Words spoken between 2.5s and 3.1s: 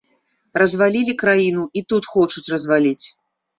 разваліць.